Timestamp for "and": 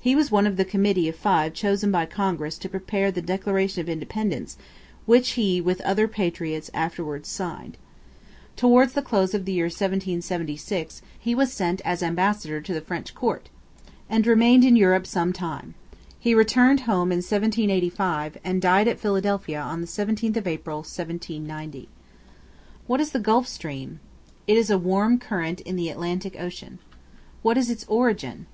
14.08-14.24, 18.44-18.62